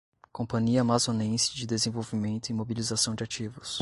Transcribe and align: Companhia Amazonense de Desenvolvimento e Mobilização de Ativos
Companhia 0.33 0.81
Amazonense 0.81 1.55
de 1.55 1.67
Desenvolvimento 1.67 2.49
e 2.49 2.53
Mobilização 2.53 3.13
de 3.13 3.23
Ativos 3.23 3.69